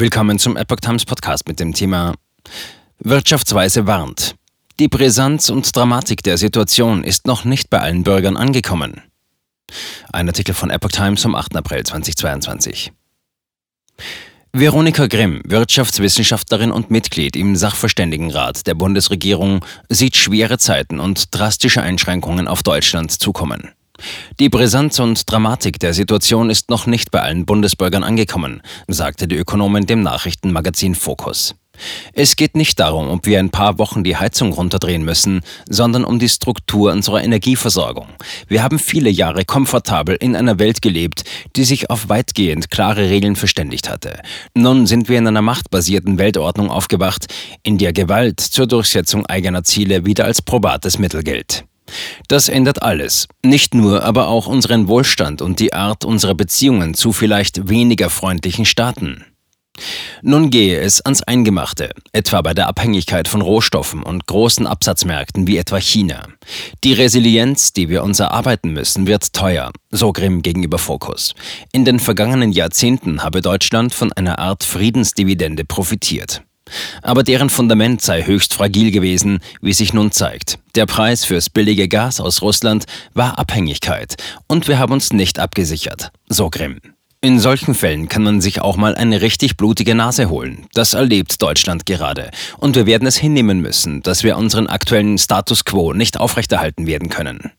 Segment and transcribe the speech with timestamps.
[0.00, 2.14] Willkommen zum Epoch Times Podcast mit dem Thema
[3.00, 4.36] Wirtschaftsweise warnt.
[4.78, 9.02] Die Brisanz und Dramatik der Situation ist noch nicht bei allen Bürgern angekommen.
[10.12, 11.56] Ein Artikel von Epoch Times vom 8.
[11.56, 12.92] April 2022.
[14.52, 22.46] Veronika Grimm, Wirtschaftswissenschaftlerin und Mitglied im Sachverständigenrat der Bundesregierung, sieht schwere Zeiten und drastische Einschränkungen
[22.46, 23.72] auf Deutschland zukommen.
[24.38, 29.36] Die Brisanz und Dramatik der Situation ist noch nicht bei allen Bundesbürgern angekommen, sagte die
[29.36, 31.54] Ökonomin dem Nachrichtenmagazin Focus.
[32.12, 36.18] Es geht nicht darum, ob wir ein paar Wochen die Heizung runterdrehen müssen, sondern um
[36.18, 38.08] die Struktur unserer Energieversorgung.
[38.48, 41.24] Wir haben viele Jahre komfortabel in einer Welt gelebt,
[41.56, 44.20] die sich auf weitgehend klare Regeln verständigt hatte.
[44.54, 47.26] Nun sind wir in einer machtbasierten Weltordnung aufgewacht,
[47.62, 51.67] in der Gewalt zur Durchsetzung eigener Ziele wieder als probates Mittel gilt.
[52.28, 53.28] Das ändert alles.
[53.44, 58.64] Nicht nur, aber auch unseren Wohlstand und die Art unserer Beziehungen zu vielleicht weniger freundlichen
[58.64, 59.24] Staaten.
[60.22, 65.58] Nun gehe es ans Eingemachte, etwa bei der Abhängigkeit von Rohstoffen und großen Absatzmärkten wie
[65.58, 66.26] etwa China.
[66.84, 71.34] Die Resilienz, die wir uns erarbeiten müssen, wird teuer, so Grimm gegenüber Focus.
[71.72, 76.42] In den vergangenen Jahrzehnten habe Deutschland von einer Art Friedensdividende profitiert.
[77.02, 80.58] Aber deren Fundament sei höchst fragil gewesen, wie sich nun zeigt.
[80.74, 84.16] Der Preis fürs billige Gas aus Russland war Abhängigkeit
[84.46, 86.80] und wir haben uns nicht abgesichert, so Grimm.
[87.20, 90.68] In solchen Fällen kann man sich auch mal eine richtig blutige Nase holen.
[90.72, 92.30] Das erlebt Deutschland gerade.
[92.58, 97.08] Und wir werden es hinnehmen müssen, dass wir unseren aktuellen Status quo nicht aufrechterhalten werden
[97.08, 97.50] können.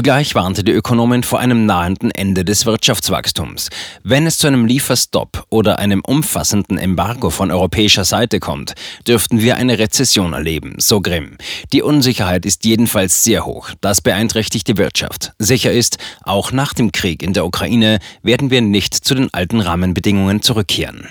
[0.00, 3.68] Zugleich warnte die Ökonomin vor einem nahenden Ende des Wirtschaftswachstums.
[4.02, 8.72] Wenn es zu einem Lieferstopp oder einem umfassenden Embargo von europäischer Seite kommt,
[9.06, 11.36] dürften wir eine Rezession erleben, so Grimm.
[11.74, 13.72] Die Unsicherheit ist jedenfalls sehr hoch.
[13.82, 15.32] Das beeinträchtigt die Wirtschaft.
[15.38, 19.60] Sicher ist, auch nach dem Krieg in der Ukraine werden wir nicht zu den alten
[19.60, 21.08] Rahmenbedingungen zurückkehren.